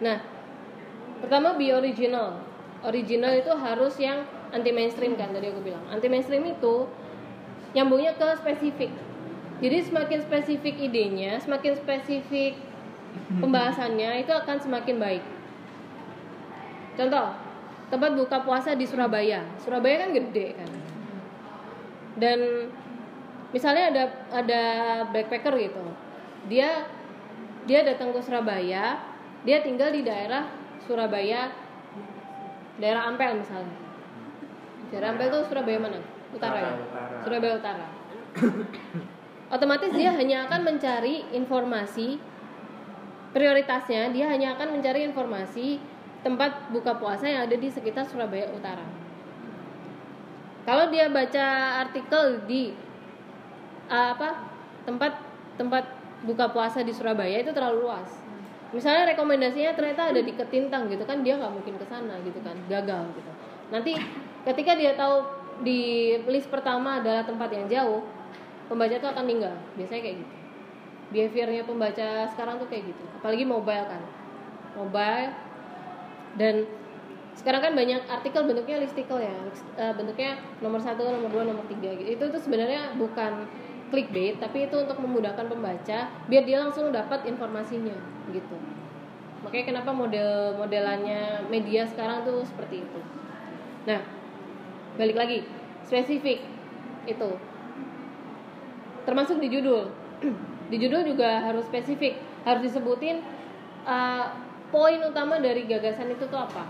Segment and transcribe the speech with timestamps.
[0.00, 0.18] Nah,
[1.20, 2.40] pertama be original.
[2.80, 5.84] Original itu harus yang anti mainstream kan tadi aku bilang.
[5.92, 6.88] Anti mainstream itu
[7.76, 8.90] nyambungnya ke spesifik.
[9.60, 12.56] Jadi semakin spesifik idenya, semakin spesifik
[13.28, 15.24] pembahasannya itu akan semakin baik.
[16.96, 17.36] Contoh,
[17.92, 19.44] tempat buka puasa di Surabaya.
[19.60, 20.70] Surabaya kan gede kan.
[22.16, 22.38] Dan
[23.52, 24.62] misalnya ada ada
[25.12, 25.84] backpacker gitu.
[26.48, 26.88] Dia
[27.68, 29.09] dia datang ke Surabaya,
[29.44, 30.48] dia tinggal di daerah
[30.84, 31.52] Surabaya
[32.80, 33.76] daerah Ampel misalnya.
[34.88, 36.00] Daerah Ampel itu Surabaya mana?
[36.32, 36.72] Utara ya?
[36.76, 37.16] Utara.
[37.24, 37.86] Surabaya Utara.
[39.54, 42.22] Otomatis dia hanya akan mencari informasi
[43.30, 45.78] prioritasnya dia hanya akan mencari informasi
[46.20, 48.84] tempat buka puasa yang ada di sekitar Surabaya Utara.
[50.68, 51.46] Kalau dia baca
[51.88, 52.76] artikel di
[53.88, 54.44] uh, apa
[54.84, 55.12] tempat
[55.56, 55.84] tempat
[56.28, 58.19] buka puasa di Surabaya itu terlalu luas.
[58.70, 62.54] Misalnya rekomendasinya ternyata ada di Ketintang gitu kan dia nggak mungkin ke sana gitu kan
[62.70, 63.30] gagal gitu.
[63.74, 63.98] Nanti
[64.46, 65.26] ketika dia tahu
[65.66, 68.02] di list pertama adalah tempat yang jauh,
[68.70, 69.54] pembaca tuh akan tinggal.
[69.74, 70.34] Biasanya kayak gitu.
[71.10, 73.04] Behaviornya pembaca sekarang tuh kayak gitu.
[73.18, 74.02] Apalagi mobile kan,
[74.78, 75.34] mobile
[76.38, 76.62] dan
[77.34, 79.34] sekarang kan banyak artikel bentuknya listicle ya
[79.80, 83.48] Eh, bentuknya nomor satu nomor dua nomor tiga gitu itu tuh sebenarnya bukan
[83.90, 85.98] clickbait tapi itu untuk memudahkan pembaca
[86.30, 87.98] biar dia langsung dapat informasinya
[88.30, 88.56] gitu.
[89.42, 93.00] Makanya kenapa model modelannya media sekarang tuh seperti itu.
[93.84, 94.00] Nah
[94.96, 95.38] balik lagi
[95.84, 96.40] spesifik
[97.04, 97.30] itu.
[99.04, 99.90] Termasuk di judul.
[100.70, 102.14] Di judul juga harus spesifik
[102.46, 103.26] harus disebutin
[103.82, 104.30] uh,
[104.70, 106.62] poin utama dari gagasan itu tuh apa.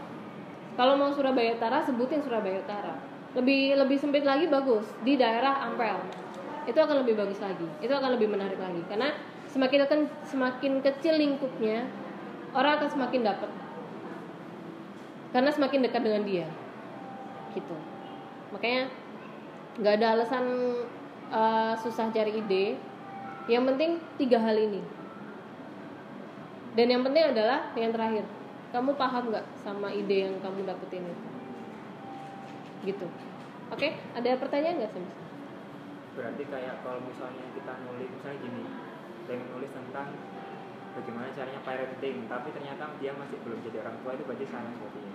[0.72, 2.96] Kalau mau Surabaya Utara sebutin Surabaya Utara.
[3.36, 6.00] Lebih lebih sempit lagi bagus di daerah Ampel
[6.70, 7.66] itu akan lebih bagus lagi.
[7.82, 8.78] Itu akan lebih menarik lagi.
[8.86, 9.10] Karena
[9.50, 11.90] semakin akan semakin kecil lingkupnya
[12.54, 13.50] orang akan semakin dapat
[15.30, 16.46] karena semakin dekat dengan dia.
[17.54, 17.76] Gitu.
[18.54, 18.90] Makanya
[19.78, 20.46] nggak ada alasan
[21.34, 22.78] uh, susah cari ide.
[23.50, 24.82] Yang penting tiga hal ini.
[26.78, 28.22] Dan yang penting adalah yang terakhir.
[28.70, 31.26] Kamu paham nggak sama ide yang kamu dapetin itu?
[32.86, 33.06] Gitu.
[33.74, 33.98] Oke?
[34.14, 35.29] Ada pertanyaan nggak sih
[36.20, 38.62] berarti kayak kalau misalnya kita nulis misalnya gini
[39.24, 40.12] pengen nulis tentang
[40.92, 45.14] bagaimana caranya parenting tapi ternyata dia masih belum jadi orang tua itu berarti salah sepertinya.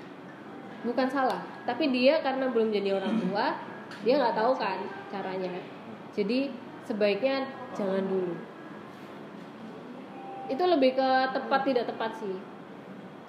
[0.82, 3.46] Bukan salah tapi dia karena belum jadi orang tua
[4.02, 4.80] dia nggak tahu kan
[5.14, 5.62] caranya.
[6.18, 6.50] Jadi
[6.90, 7.46] sebaiknya
[7.78, 8.34] jangan dulu.
[10.50, 12.38] Itu lebih ke tepat tidak tepat sih.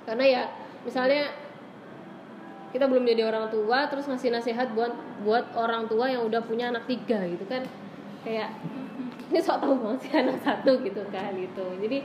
[0.08, 0.42] Karena ya
[0.80, 1.28] misalnya
[2.74, 6.70] kita belum jadi orang tua terus ngasih nasihat buat buat orang tua yang udah punya
[6.74, 7.62] anak tiga gitu kan.
[8.26, 8.54] Kayak
[9.30, 11.66] ini sok tahu banget sih anak satu gitu kan gitu.
[11.82, 12.02] Jadi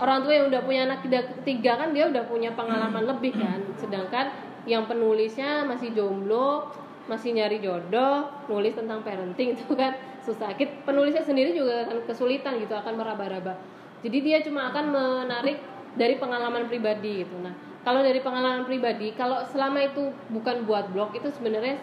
[0.00, 3.60] orang tua yang udah punya anak tiga, tiga kan dia udah punya pengalaman lebih kan.
[3.78, 4.32] Sedangkan
[4.68, 6.68] yang penulisnya masih jomblo
[7.08, 10.54] masih nyari jodoh nulis tentang parenting itu kan susah.
[10.54, 13.58] Kit- penulisnya sendiri juga akan kesulitan gitu akan meraba-raba.
[14.06, 15.58] Jadi dia cuma akan menarik
[15.98, 17.34] dari pengalaman pribadi gitu.
[17.42, 21.80] Nah kalau dari pengalaman pribadi kalau selama itu bukan buat blog itu sebenarnya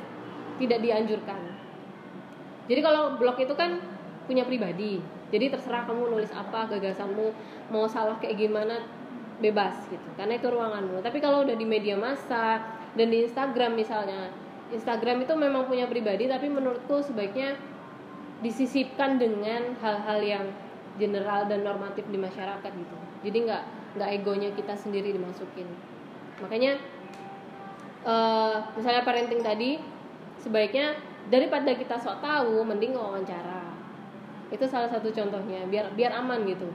[0.57, 1.41] tidak dianjurkan.
[2.67, 3.79] Jadi kalau blog itu kan
[4.27, 7.35] punya pribadi jadi terserah kamu nulis apa gagasanmu
[7.71, 8.79] mau salah kayak gimana
[9.43, 10.07] bebas gitu.
[10.15, 11.03] Karena itu ruanganmu.
[11.03, 12.63] Tapi kalau udah di media massa
[12.95, 14.31] dan di Instagram misalnya
[14.71, 17.59] Instagram itu memang punya pribadi tapi menurutku sebaiknya
[18.39, 20.45] disisipkan dengan hal-hal yang
[20.97, 22.97] general dan normatif di masyarakat gitu.
[23.27, 23.63] Jadi nggak
[23.95, 25.69] nggak egonya kita sendiri dimasukin.
[26.43, 26.81] Makanya
[28.03, 29.79] eh, misalnya parenting tadi
[30.41, 30.97] sebaiknya
[31.31, 33.63] daripada kita sok tahu mending wawancara.
[34.51, 36.67] Itu salah satu contohnya biar biar aman gitu.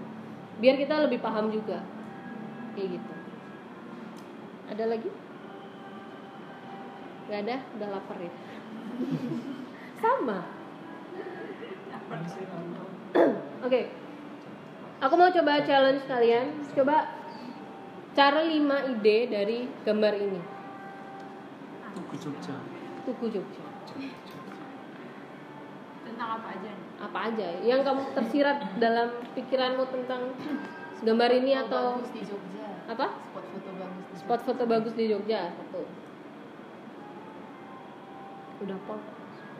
[0.61, 1.81] Biar kita lebih paham juga.
[2.73, 3.13] Kayak gitu.
[4.73, 5.11] Ada lagi?
[7.29, 7.57] Nggak ada?
[7.77, 8.33] Udah lapar ya?
[10.03, 10.39] Sama.
[13.67, 14.03] Oke
[15.03, 16.47] aku mau coba challenge kalian.
[16.79, 17.11] Coba
[18.15, 20.41] cari 5 ide dari gambar ini.
[21.99, 22.57] Tugu Jogja.
[23.05, 23.65] Tugu Jogja.
[26.07, 26.93] Tentang apa aja nih?
[27.03, 27.49] apa aja?
[27.67, 30.31] Yang kamu tersirat dalam pikiranmu tentang
[31.03, 32.69] gambar ini Foto atau bagus di Jogja.
[32.87, 33.07] Apa?
[33.11, 35.83] Spot foto bagus di spot foto bagus di Jogja satu.
[38.63, 39.01] Udah kok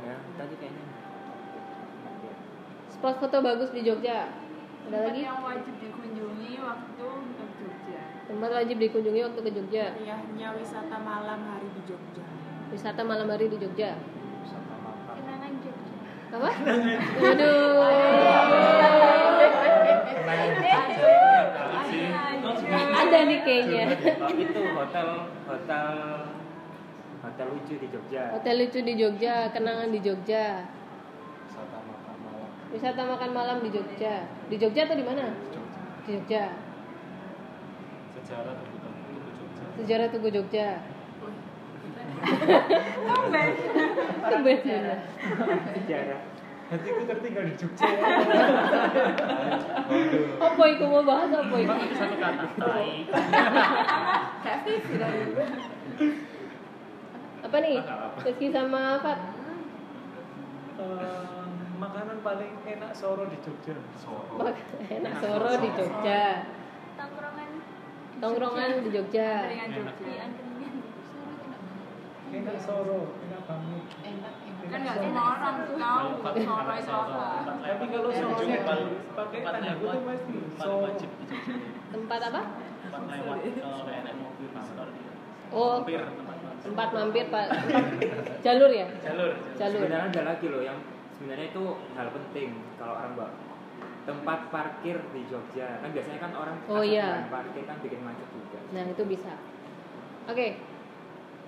[0.07, 0.87] ya tadi kayaknya.
[2.95, 4.31] Spot foto bagus di Jogja
[4.83, 5.21] ada Tempat lagi?
[5.23, 8.03] yang wajib dikunjungi waktu ke Jogja.
[8.27, 9.85] Tempat wajib dikunjungi waktu ke Jogja?
[9.95, 12.25] Meriahnya wisata malam hari di Jogja.
[12.69, 13.91] Wisata malam hari di Jogja?
[14.43, 15.15] Wisata malam.
[15.17, 15.97] Kenangan Jogja.
[16.33, 16.49] Apa?
[17.23, 17.77] Aduh
[22.73, 23.85] ada nih kayaknya.
[24.33, 25.09] Itu hotel
[25.45, 25.87] hotel
[27.23, 28.23] hotel lucu di Jogja.
[28.35, 30.67] hotel lucu di Jogja kenangan di Jogja
[32.73, 34.25] wisata makan malam di Jogja?
[34.49, 35.29] Di Jogja atau di mana?
[35.53, 36.09] Jogja.
[36.09, 36.45] Di Jogja.
[38.17, 39.65] Sejarah Tugu Tugu Jogja.
[39.77, 40.81] Sejarah Tugu Jogja.
[43.13, 43.49] Tumben.
[44.25, 44.57] Tumben.
[45.77, 46.21] Sejarah.
[46.73, 47.85] nanti aku tertinggal di Jogja.
[50.49, 50.85] Apa itu?
[50.89, 51.77] Mau bahas apa itu?
[51.93, 52.49] Satu kata.
[54.41, 54.65] Kayak
[54.97, 55.45] dari dulu.
[57.43, 57.77] apa nih?
[58.25, 59.19] Rizky sama Fat?
[60.81, 61.42] Eh,
[61.83, 63.75] makanan paling enak soro di Jogja.
[63.99, 64.39] Soro.
[64.39, 66.47] Mak- enak soro di Jogja.
[66.95, 67.51] Tongkrongan
[68.23, 69.31] tongkrongan di Jogja.
[69.51, 69.97] Enak.
[72.63, 73.83] Soro enak banget.
[74.07, 74.71] Enak, enak.
[74.71, 77.27] Kan nggak semua orang tuh tahu Soro itu apa.
[77.61, 78.59] tapi kalau soronya
[79.13, 80.33] pakai tempat tanda kutip pasti
[80.63, 80.89] soro.
[81.93, 82.41] tempat apa?
[82.83, 84.49] Tempat lewat kalau mobil
[85.53, 85.77] oh.
[85.83, 86.01] Mampir
[86.63, 87.47] tempat mampir pak.
[88.47, 88.87] Jalur ya?
[89.03, 89.35] Jalur.
[89.59, 89.83] Jalur.
[89.83, 90.79] Sebenarnya ada lagi loh yang
[91.23, 91.65] sebenarnya itu
[91.95, 93.31] hal penting kalau orang bawa
[94.03, 95.79] tempat parkir di Jogja.
[95.79, 97.31] Kan biasanya kan orang Oh, iya.
[97.31, 98.59] parkir kan bikin macet juga.
[98.75, 99.31] nah itu bisa.
[100.27, 100.59] Oke.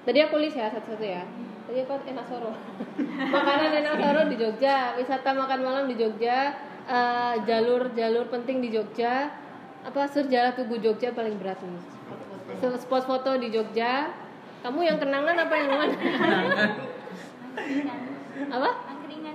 [0.06, 1.26] Tadi aku list ya satu-satu ya.
[1.66, 2.54] Tadi apa enak soro.
[3.34, 6.54] Makanan enak soro di Jogja wisata makan malam di Jogja
[6.86, 9.34] eh, jalur-jalur penting di Jogja.
[9.82, 11.82] Apa sejarah Tugu Jogja paling berat nih?
[12.78, 13.34] Spot foto.
[13.34, 14.14] Di Jogja.
[14.62, 15.92] Kamu yang kenangan apa yang mana
[18.44, 18.70] apa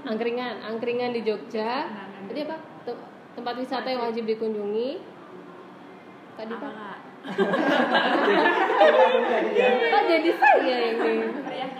[0.03, 1.87] angkringan angkringan di Jogja.
[2.25, 2.57] Tadi apa?
[2.83, 3.03] Tem-
[3.33, 4.23] tempat wisata yang wajib.
[4.25, 4.89] dikunjungi.
[6.35, 6.69] Tadi Apa
[9.89, 11.13] oh jadi saya ini.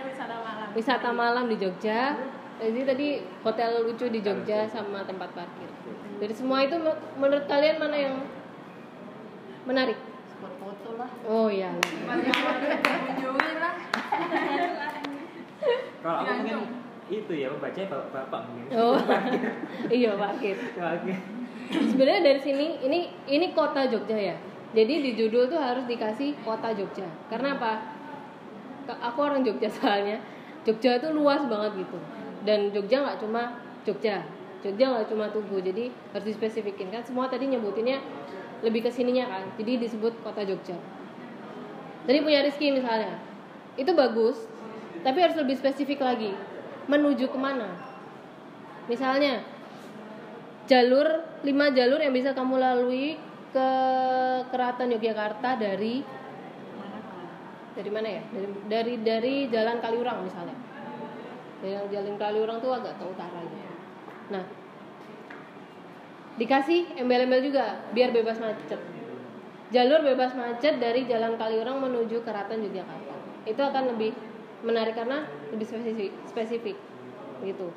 [0.04, 0.68] Wisata malam.
[0.76, 2.20] wisata malam di Jogja.
[2.60, 3.08] Jadi tadi
[3.40, 5.72] hotel lucu di Jogja sama tempat parkir.
[6.20, 8.16] Dari semua itu me- menurut kalian mana yang
[9.64, 9.96] menarik?
[10.28, 11.08] Spot foto lah.
[11.24, 11.80] oh ya lah.
[16.00, 16.79] Kalau aku mungkin.
[17.10, 17.82] Itu ya membaca
[18.14, 18.74] bapak mungkin.
[18.78, 18.98] oh.
[20.00, 20.58] Iya parkir
[21.70, 24.36] sebenarnya dari sini ini ini kota Jogja ya?
[24.74, 27.06] Jadi di judul tuh harus dikasih kota Jogja.
[27.30, 27.74] Karena apa?
[28.90, 30.18] Aku orang Jogja soalnya.
[30.66, 31.98] Jogja itu luas banget gitu.
[32.46, 34.26] Dan Jogja nggak cuma Jogja.
[34.62, 35.62] Jogja nggak cuma Tugu.
[35.62, 37.02] Jadi harus dispesifikin kan?
[37.06, 38.02] Semua tadi nyebutinnya
[38.66, 39.44] lebih ke sininya kan?
[39.58, 40.78] Jadi disebut kota Jogja.
[42.06, 43.18] Tadi punya Rizky misalnya.
[43.78, 44.50] Itu bagus
[45.00, 46.36] tapi harus lebih spesifik lagi
[46.90, 47.78] menuju ke mana?
[48.90, 49.46] Misalnya
[50.66, 51.06] jalur
[51.46, 53.22] lima jalur yang bisa kamu lalui
[53.54, 53.70] ke
[54.50, 56.02] keraton Yogyakarta dari
[57.78, 58.22] dari mana ya?
[58.34, 60.58] Dari dari dari jalan Kaliurang misalnya.
[61.62, 63.70] Dari jalan Kaliurang tuh agak ke utara gitu
[64.30, 64.46] nah
[66.40, 68.80] dikasih embel-embel juga biar bebas macet.
[69.70, 73.44] Jalur bebas macet dari jalan Kaliurang menuju keraton Yogyakarta.
[73.44, 74.16] Itu akan lebih
[74.64, 76.78] menarik karena lebih spesifik spesifik
[77.44, 77.72] gitu.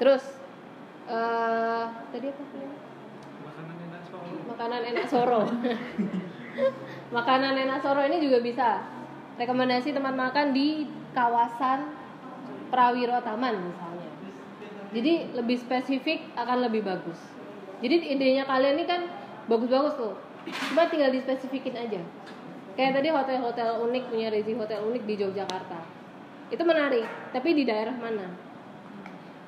[0.00, 0.24] Terus
[1.04, 2.42] eh tadi apa
[3.44, 4.30] makanan enak soro.
[4.48, 5.40] Makanan enak soro.
[7.16, 8.68] Makanan enak soro ini juga bisa.
[9.34, 11.90] Rekomendasi tempat makan di kawasan
[12.70, 14.10] Prawiro Taman misalnya.
[14.94, 17.18] Jadi lebih spesifik akan lebih bagus.
[17.82, 19.10] Jadi idenya kalian ini kan
[19.50, 20.14] bagus-bagus tuh.
[20.70, 22.00] Cuma tinggal dispesifikin aja
[22.74, 25.80] kayak tadi hotel-hotel unik punya Rezi hotel unik di Yogyakarta.
[26.50, 28.30] Itu menarik tapi di daerah mana?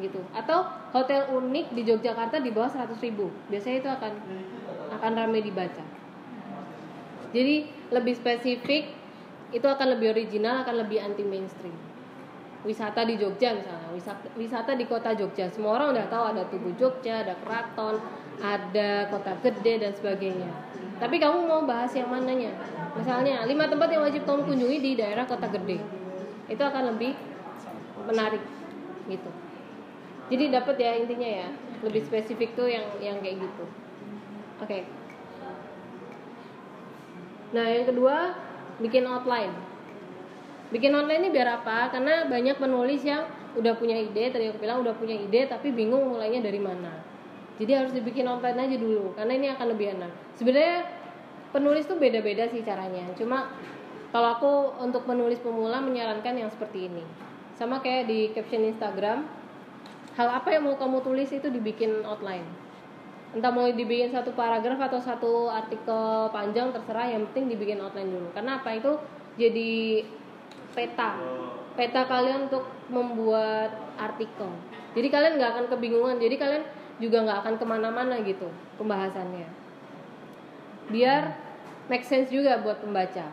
[0.01, 0.21] Gitu.
[0.33, 3.31] Atau hotel unik di Yogyakarta di bawah 100.000 ribu.
[3.51, 4.13] Biasanya itu akan
[4.97, 5.85] akan ramai dibaca.
[7.35, 8.95] Jadi lebih spesifik
[9.55, 11.75] itu akan lebih original akan lebih anti mainstream
[12.67, 15.47] wisata di Jogja misalnya wisata, wisata di kota Jogja.
[15.55, 18.03] Semua orang udah tahu ada Tugu Jogja ada keraton
[18.43, 20.51] ada kota gede dan sebagainya.
[20.99, 22.53] Tapi kamu mau bahas yang mananya?
[22.99, 25.79] Misalnya lima tempat yang wajib kamu kunjungi di daerah kota gede.
[26.51, 27.15] Itu akan lebih
[28.05, 28.43] menarik
[29.07, 29.31] gitu.
[30.27, 31.49] Jadi dapat ya intinya ya
[31.87, 33.65] lebih spesifik tuh yang yang kayak gitu.
[34.59, 34.83] Oke.
[37.55, 38.35] Nah yang kedua
[38.83, 39.55] bikin outline
[40.71, 41.95] bikin outline ini biar apa?
[41.95, 46.13] Karena banyak penulis yang udah punya ide tadi aku bilang udah punya ide tapi bingung
[46.13, 46.93] mulainya dari mana.
[47.57, 50.13] Jadi harus dibikin outline aja dulu karena ini akan lebih enak.
[50.37, 50.85] Sebenarnya
[51.57, 53.09] penulis tuh beda-beda sih caranya.
[53.17, 53.49] Cuma
[54.13, 54.53] kalau aku
[54.85, 57.05] untuk penulis pemula menyarankan yang seperti ini.
[57.57, 59.25] Sama kayak di caption Instagram
[60.17, 62.45] hal apa yang mau kamu tulis itu dibikin outline.
[63.33, 67.09] Entah mau dibikin satu paragraf atau satu artikel panjang terserah.
[67.09, 68.29] Yang penting dibikin outline dulu.
[68.37, 68.77] Karena apa?
[68.77, 69.01] Itu
[69.41, 70.05] jadi
[70.77, 71.17] peta.
[71.73, 74.53] Peta kalian untuk membuat artikel.
[74.93, 76.21] Jadi kalian nggak akan kebingungan.
[76.21, 76.65] Jadi kalian
[77.01, 79.49] juga nggak akan ke mana-mana gitu pembahasannya.
[80.93, 81.37] Biar
[81.89, 83.33] make sense juga buat pembaca.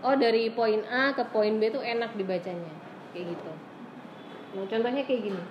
[0.00, 2.72] Oh dari poin A ke poin B tuh enak dibacanya.
[3.12, 3.52] Kayak gitu.
[4.56, 5.42] Nah contohnya kayak gini.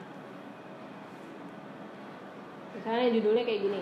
[2.77, 3.81] Misalnya judulnya kayak gini.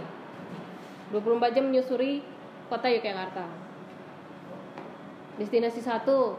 [1.12, 2.20] 24 jam menyusuri
[2.68, 3.48] kota Yogyakarta.
[5.40, 6.36] Destinasi satu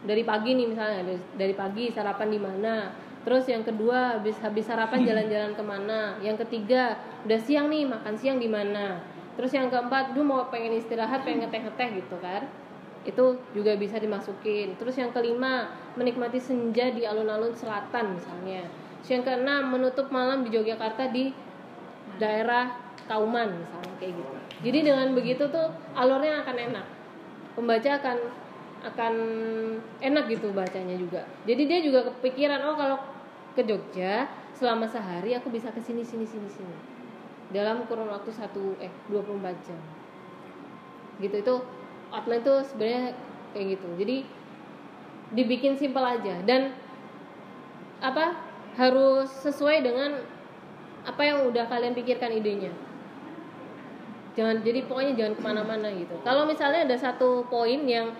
[0.00, 1.04] dari pagi nih misalnya
[1.36, 2.74] dari, pagi sarapan di mana.
[3.20, 6.16] Terus yang kedua habis habis sarapan jalan-jalan ke mana.
[6.24, 6.96] Yang ketiga
[7.28, 8.96] udah siang nih makan siang di mana.
[9.36, 12.48] Terus yang keempat duh mau pengen istirahat pengen ngeteh-ngeteh gitu kan.
[13.04, 14.80] Itu juga bisa dimasukin.
[14.80, 15.68] Terus yang kelima
[16.00, 18.64] menikmati senja di alun-alun selatan misalnya.
[19.04, 21.32] Terus yang keenam menutup malam di Yogyakarta di
[22.16, 22.72] daerah
[23.04, 24.34] Kauman misalnya kayak gitu.
[24.60, 26.86] Jadi dengan begitu tuh alurnya akan enak.
[27.58, 28.16] Pembaca akan
[28.80, 29.14] akan
[30.00, 31.28] enak gitu bacanya juga.
[31.44, 32.98] Jadi dia juga kepikiran oh kalau
[33.52, 36.76] ke Jogja selama sehari aku bisa ke sini sini sini sini.
[37.50, 39.80] Dalam kurun waktu satu eh 24 jam.
[41.20, 41.54] Gitu itu
[42.08, 43.12] outline tuh sebenarnya
[43.52, 43.88] kayak gitu.
[44.00, 44.16] Jadi
[45.30, 46.74] dibikin simpel aja dan
[48.00, 48.34] apa
[48.80, 50.24] harus sesuai dengan
[51.04, 52.72] apa yang udah kalian pikirkan idenya.
[54.38, 56.14] Jangan jadi pokoknya jangan ke mana-mana gitu.
[56.22, 58.14] Kalau misalnya ada satu poin yang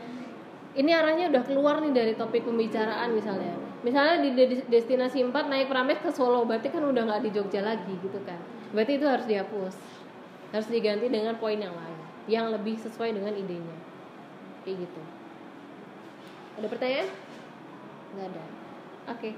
[0.78, 3.58] ini arahnya udah keluar nih dari topik pembicaraan misalnya.
[3.80, 7.64] Misalnya di de- destinasi 4 naik Pramet ke Solo berarti kan udah nggak di Jogja
[7.64, 8.38] lagi gitu kan.
[8.70, 9.74] Berarti itu harus dihapus.
[10.54, 11.98] Harus diganti dengan poin yang lain
[12.30, 13.76] yang lebih sesuai dengan idenya.
[14.62, 15.02] Kayak gitu.
[16.60, 17.08] Ada pertanyaan?
[18.14, 18.44] Nggak ada.
[19.10, 19.30] Oke.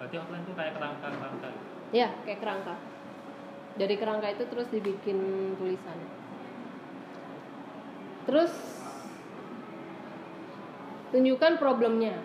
[0.00, 1.48] Berarti outline itu kayak kerangka-kerangka.
[1.92, 2.74] ya kayak kerangka.
[3.74, 5.18] Dari kerangka itu terus dibikin
[5.58, 5.98] tulisan.
[8.24, 8.52] Terus
[11.14, 12.18] tunjukkan problemnya.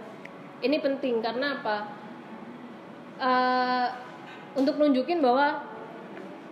[0.65, 1.77] Ini penting karena apa?
[3.21, 3.87] Eh,
[4.57, 5.61] untuk nunjukin bahwa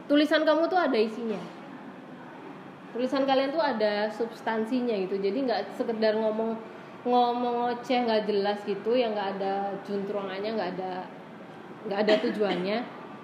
[0.06, 1.42] tulisan kamu tuh ada isinya.
[2.94, 5.18] Tulisan kalian tuh ada substansinya gitu.
[5.18, 6.54] Jadi nggak sekedar ngomong
[7.08, 10.94] ngomong ngoceh nggak jelas gitu yang nggak ada juntrungannya nggak ada
[11.90, 12.78] nggak ada tujuannya.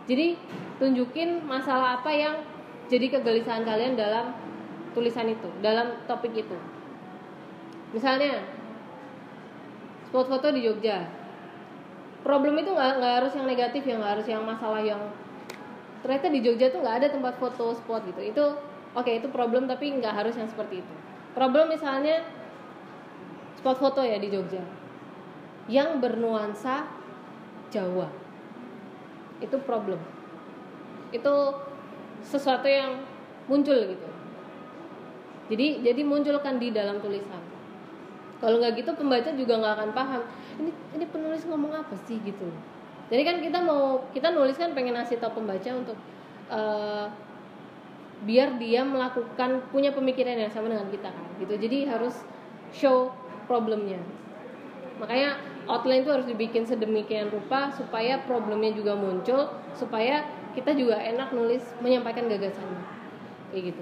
[0.09, 0.35] Jadi
[0.81, 2.35] tunjukin masalah apa yang
[2.89, 4.35] jadi kegelisahan kalian dalam
[4.97, 6.57] tulisan itu dalam topik itu.
[7.95, 8.41] Misalnya
[10.13, 11.09] spot foto di Jogja.
[12.21, 15.01] Problem itu nggak nggak harus yang negatif ya nggak harus yang masalah yang
[16.05, 18.21] ternyata di Jogja tuh nggak ada tempat foto spot gitu.
[18.21, 18.53] Itu
[18.93, 20.93] oke itu problem tapi nggak harus yang seperti itu.
[21.33, 22.21] Problem misalnya
[23.57, 24.61] spot foto ya di Jogja.
[25.65, 26.85] Yang bernuansa
[27.73, 28.05] Jawa.
[29.41, 29.97] Itu problem.
[31.09, 31.57] Itu
[32.21, 33.01] sesuatu yang
[33.49, 34.09] muncul gitu.
[35.49, 37.52] Jadi jadi munculkan di dalam tulisan
[38.43, 40.21] kalau nggak gitu pembaca juga nggak akan paham.
[40.59, 42.51] Ini ini penulis ngomong apa sih gitu.
[43.07, 45.95] Jadi kan kita mau kita nulis kan pengen ngasih tau pembaca untuk
[46.51, 47.07] eh,
[48.27, 51.55] biar dia melakukan punya pemikiran yang sama dengan kita kan gitu.
[51.55, 52.19] Jadi harus
[52.75, 53.15] show
[53.47, 54.03] problemnya.
[54.99, 55.39] Makanya
[55.71, 61.63] outline itu harus dibikin sedemikian rupa supaya problemnya juga muncul supaya kita juga enak nulis
[61.79, 62.83] menyampaikan gagasannya.
[63.55, 63.81] Kayak gitu.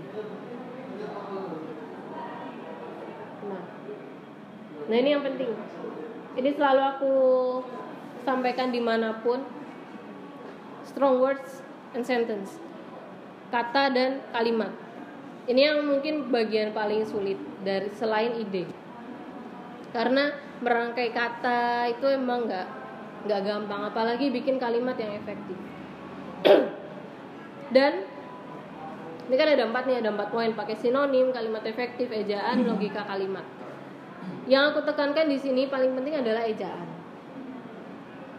[3.49, 3.81] Nah
[4.87, 5.51] nah ini yang penting.
[6.31, 7.13] Ini selalu aku
[8.23, 9.43] sampaikan di mana pun
[10.87, 11.59] strong words
[11.91, 12.55] and sentence
[13.51, 14.71] kata dan kalimat.
[15.45, 17.35] Ini yang mungkin bagian paling sulit
[17.67, 18.63] dari selain ide.
[19.91, 20.31] Karena
[20.63, 22.67] merangkai kata itu emang nggak
[23.27, 25.59] nggak gampang apalagi bikin kalimat yang efektif.
[27.75, 28.07] Dan
[29.27, 30.55] ini kan ada empat nih ada empat poin.
[30.55, 33.43] Pakai sinonim kalimat efektif ejaan logika kalimat
[34.49, 36.87] yang aku tekankan di sini paling penting adalah ejaan.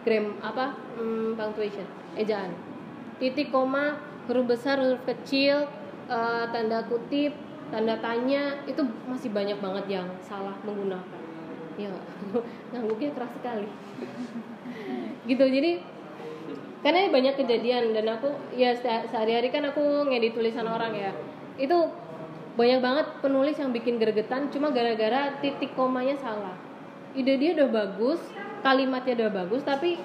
[0.03, 0.75] Gram apa?
[0.99, 1.87] Hmm, punctuation.
[2.19, 2.51] Ejaan.
[3.23, 3.95] Titik koma
[4.27, 5.63] huruf besar huruf kecil
[6.11, 7.31] eh, tanda kutip
[7.71, 11.03] tanda tanya itu masih banyak banget yang salah menggunakan.
[11.73, 11.89] Ya
[12.69, 13.65] ngangguknya keras sekali.
[15.29, 15.81] Gitu jadi
[16.85, 21.09] karena banyak kejadian dan aku ya se- sehari-hari kan aku ngedit tulisan orang ya.
[21.57, 21.89] Itu
[22.53, 26.53] banyak banget penulis yang bikin gregetan cuma gara-gara titik komanya salah.
[27.17, 28.21] Ide dia udah bagus
[28.61, 29.97] kalimatnya udah bagus tapi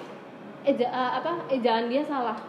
[0.65, 2.41] eja eh, apa ejaan dia salah.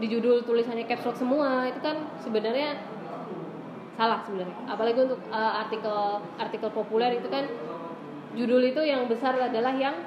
[0.00, 2.80] Di judul tulisannya caps lock semua itu kan sebenarnya
[4.00, 4.56] salah sebenarnya.
[4.72, 7.44] Apalagi untuk eh, artikel artikel populer itu kan
[8.32, 10.00] judul itu yang besar adalah yang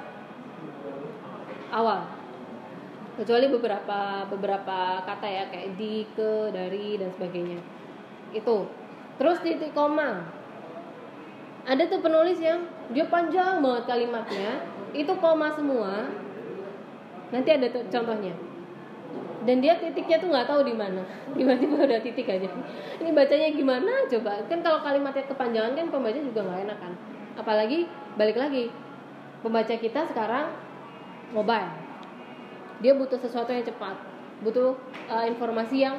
[1.70, 2.02] awal.
[3.14, 7.79] Kecuali beberapa beberapa kata ya kayak di ke dari dan sebagainya
[8.32, 8.66] itu.
[9.20, 10.24] Terus titik koma.
[11.68, 14.64] Ada tuh penulis yang dia panjang banget kalimatnya.
[14.96, 16.08] Itu koma semua.
[17.30, 18.34] Nanti ada tuh contohnya.
[19.40, 21.04] Dan dia titiknya tuh nggak tahu di mana.
[21.36, 22.48] Tiba-tiba udah titik aja.
[23.00, 23.92] Ini bacanya gimana?
[24.08, 24.40] Coba.
[24.48, 26.92] Kan kalau kalimatnya kepanjangan kan pembaca juga nggak enak kan?
[27.40, 27.88] Apalagi
[28.20, 28.68] balik lagi.
[29.40, 30.52] Pembaca kita sekarang
[31.32, 31.70] mobile.
[32.80, 33.96] Dia butuh sesuatu yang cepat.
[34.44, 34.76] Butuh
[35.08, 35.96] uh, informasi yang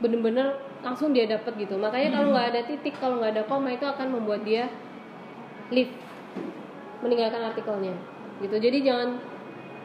[0.00, 1.80] bener-bener langsung dia dapat gitu.
[1.80, 4.68] Makanya kalau nggak ada titik kalau nggak ada koma itu akan membuat dia
[5.72, 5.96] leave
[7.00, 7.96] meninggalkan artikelnya.
[8.44, 8.56] Gitu.
[8.60, 9.16] Jadi jangan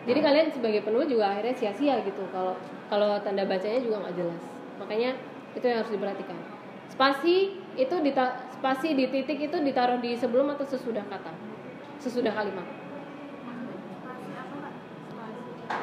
[0.03, 2.27] jadi kalian sebagai penulis juga akhirnya sia-sia gitu.
[2.35, 2.59] Kalau
[2.91, 4.41] kalau tanda bacanya juga nggak jelas.
[4.83, 5.15] Makanya
[5.55, 6.37] itu yang harus diperhatikan.
[6.91, 11.31] Spasi itu dita, spasi di titik itu ditaruh di sebelum atau sesudah kata?
[12.03, 12.67] Sesudah kalimat.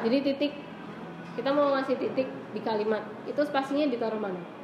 [0.05, 0.53] Jadi titik
[1.33, 3.01] kita mau ngasih titik di kalimat.
[3.25, 4.56] Itu spasinya ditaruh mana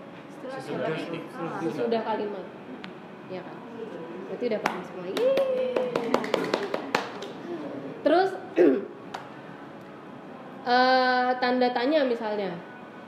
[1.63, 2.45] Sesudah kalimat
[3.31, 3.57] ya kan?
[4.27, 5.05] Berarti udah paham semua.
[5.07, 5.71] Yeay.
[8.03, 8.35] terus
[10.67, 12.51] eh, tanda tanya misalnya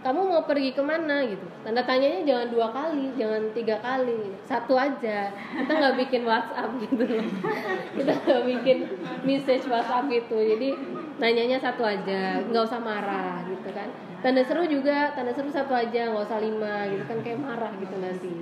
[0.05, 1.25] kamu mau pergi ke mana?
[1.25, 1.43] gitu.
[1.65, 5.33] Tanda tanyanya jangan dua kali jangan tiga kali satu aja.
[5.33, 7.03] Kita nggak bikin WhatsApp gitu
[7.97, 8.77] kita nggak bikin
[9.27, 10.37] message WhatsApp gitu.
[10.39, 10.77] Jadi
[11.19, 12.39] nanyanya satu aja.
[12.47, 16.87] Nggak usah marah gitu kan tanda seru juga tanda seru satu aja nggak usah lima
[16.91, 18.33] gitu kan kayak marah gitu nanti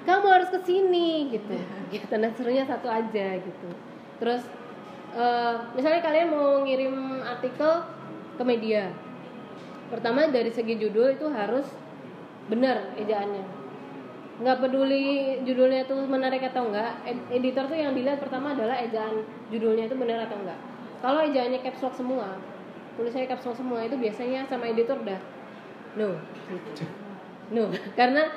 [0.00, 1.54] kamu harus ke sini gitu.
[1.92, 3.68] Ya, tanda serunya satu aja gitu.
[4.16, 4.42] Terus
[5.12, 7.84] eh, misalnya kalian mau ngirim artikel
[8.40, 8.90] ke media.
[9.92, 11.68] Pertama dari segi judul itu harus
[12.48, 13.44] benar ejaannya.
[14.40, 19.20] Nggak peduli judulnya itu menarik atau enggak ed- editor tuh yang dilihat pertama adalah ejaan
[19.52, 20.56] judulnya itu benar atau enggak
[21.00, 22.36] kalau ejaannya caps lock semua
[23.00, 25.20] tulisannya lock semua itu biasanya sama editor udah
[25.96, 26.20] no
[26.52, 26.84] gitu.
[27.56, 28.28] no karena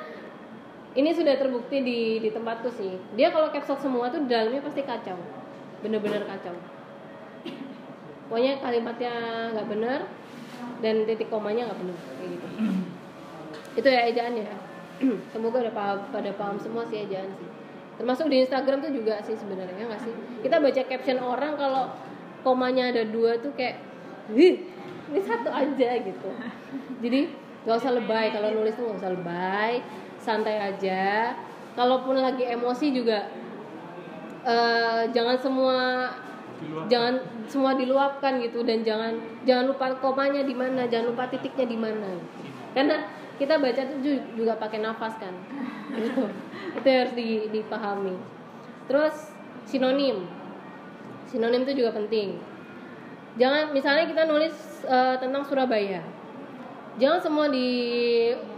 [0.94, 2.96] ini sudah terbukti di di tempatku sih.
[3.18, 5.20] Dia kalau lock semua tuh dalamnya pasti kacau
[5.84, 6.56] bener-bener kacau.
[8.32, 9.12] Pokoknya kalimatnya
[9.52, 10.00] nggak benar
[10.80, 12.46] dan titik komanya nggak benar kayak gitu.
[13.84, 14.48] Itu ya ejaannya.
[15.34, 17.48] Semoga udah paham pada paham semua sih ejaan sih.
[18.00, 20.14] Termasuk di Instagram tuh juga sih sebenarnya nggak sih?
[20.40, 21.90] Kita baca caption orang kalau
[22.46, 23.93] komanya ada dua tuh kayak
[24.32, 26.30] Ini satu aja gitu.
[27.04, 27.20] Jadi
[27.64, 28.32] nggak usah lebay.
[28.32, 29.72] Kalau nulis tuh nggak usah lebay.
[30.16, 31.36] Santai aja.
[31.76, 33.28] Kalaupun lagi emosi juga
[34.44, 35.78] eh, jangan semua
[36.88, 38.64] jangan semua diluapkan gitu.
[38.64, 39.12] Dan jangan
[39.44, 40.88] jangan lupa komanya di mana.
[40.88, 42.16] Jangan lupa titiknya di mana.
[42.72, 43.04] Karena
[43.36, 45.34] kita baca ju- juga pakai nafas kan.
[45.92, 46.32] Itu
[46.80, 48.16] itu harus di- dipahami.
[48.88, 49.36] Terus
[49.68, 50.24] sinonim.
[51.28, 52.53] Sinonim itu juga penting
[53.34, 54.54] jangan misalnya kita nulis
[54.86, 56.02] eh, tentang Surabaya.
[56.94, 57.70] Jangan semua di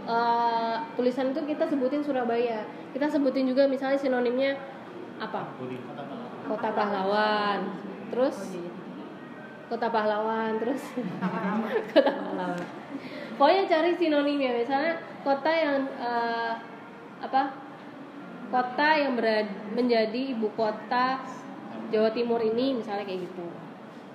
[0.05, 2.65] eh, tulisan itu kita sebutin Surabaya.
[2.93, 4.57] Kita sebutin juga misalnya sinonimnya
[5.17, 5.49] apa?
[6.45, 7.59] Kota pahlawan.
[8.13, 8.37] Terus?
[9.67, 10.83] Kota pahlawan terus?
[11.93, 12.65] Kota pahlawan.
[13.37, 14.51] Pokoknya cari sinonimnya.
[14.61, 14.93] Misalnya
[15.25, 16.53] kota yang eh,
[17.25, 17.65] apa?
[18.47, 21.19] Kota yang berada menjadi ibu kota
[21.91, 23.66] Jawa Timur ini misalnya kayak gitu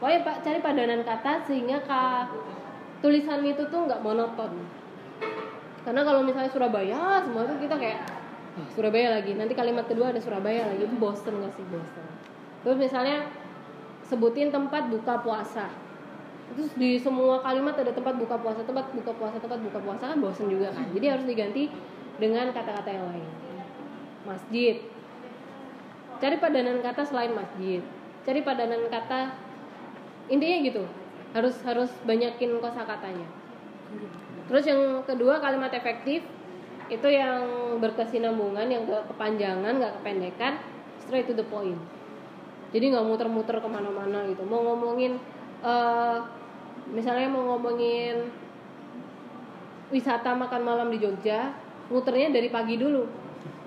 [0.02, 2.26] pokoknya pak cari padanan kata sehingga ka,
[2.98, 4.66] tulisan itu tuh nggak monoton.
[5.86, 8.02] Karena kalau misalnya Surabaya semua tuh kita kayak
[8.58, 10.90] "Ah, Surabaya lagi nanti kalimat kedua ada Surabaya lagi.
[10.90, 11.62] Itu bosen nggak sih?
[11.70, 12.04] Bosen.
[12.66, 13.30] Terus misalnya
[14.02, 15.70] sebutin tempat buka puasa.
[16.50, 20.18] Terus di semua kalimat ada tempat buka puasa tempat buka puasa tempat buka puasa kan
[20.18, 20.90] bosen juga kan?
[20.90, 21.70] Jadi harus diganti
[22.18, 23.28] dengan kata-kata yang lain.
[24.26, 24.82] Masjid.
[26.18, 27.82] Cari padanan kata selain masjid.
[28.26, 29.51] Cari padanan kata
[30.32, 30.82] intinya gitu.
[31.36, 33.28] Harus harus banyakin kosakatanya.
[34.48, 36.24] Terus yang kedua kalimat efektif
[36.88, 37.44] itu yang
[37.80, 40.60] berkesinambungan yang gak kepanjangan gak kependekan
[41.04, 41.78] straight to the point.
[42.72, 44.48] Jadi nggak muter-muter ke mana-mana gitu.
[44.48, 45.20] Mau ngomongin
[45.60, 46.18] eh,
[46.88, 48.32] misalnya mau ngomongin
[49.92, 51.52] wisata makan malam di Jogja
[51.92, 53.04] muternya dari pagi dulu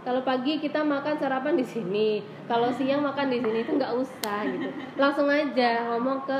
[0.06, 2.22] kalau pagi kita makan sarapan di sini.
[2.46, 4.70] Kalau siang makan di sini itu nggak usah gitu.
[5.02, 6.38] Langsung aja ngomong ke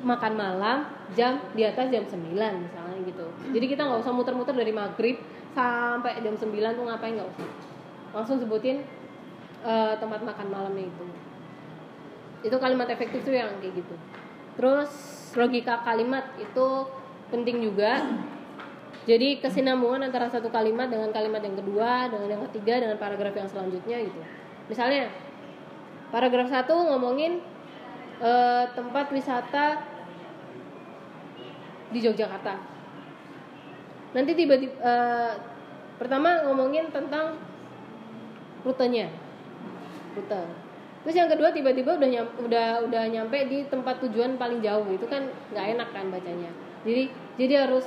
[0.00, 3.28] makan malam jam di atas jam 9 misalnya gitu.
[3.52, 5.20] Jadi kita nggak usah muter-muter dari maghrib
[5.52, 7.48] sampai jam 9 tuh ngapain nggak usah.
[8.16, 8.80] Langsung sebutin
[9.60, 11.04] eh, tempat makan malamnya itu.
[12.40, 13.94] Itu kalimat efektif tuh yang kayak gitu.
[14.56, 14.90] Terus
[15.36, 16.66] logika kalimat itu
[17.28, 18.00] penting juga
[19.04, 23.48] jadi kesinambungan antara satu kalimat dengan kalimat yang kedua dengan yang ketiga dengan paragraf yang
[23.52, 24.20] selanjutnya gitu.
[24.72, 25.12] Misalnya
[26.08, 27.44] paragraf satu ngomongin
[28.24, 29.84] eh, tempat wisata
[31.92, 32.56] di Yogyakarta.
[34.16, 35.32] Nanti tiba-tiba eh,
[36.00, 37.36] pertama ngomongin tentang
[38.64, 39.12] rutenya.
[40.16, 40.42] Rute.
[41.04, 44.88] Terus yang kedua tiba-tiba udah nyam, udah udah nyampe di tempat tujuan paling jauh.
[44.88, 46.48] Itu kan nggak enak kan bacanya.
[46.88, 47.84] Jadi jadi harus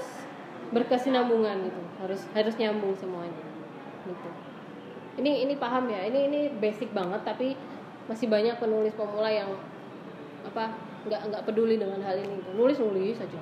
[0.71, 1.81] berkesinambungan gitu.
[2.03, 3.43] Harus harus nyambung semuanya
[4.07, 4.29] gitu.
[5.17, 6.05] Ini ini paham ya.
[6.07, 7.57] Ini ini basic banget tapi
[8.07, 9.51] masih banyak penulis pemula yang
[10.47, 10.71] apa
[11.07, 12.51] nggak nggak peduli dengan hal ini gitu.
[12.55, 13.39] nulis nulis saja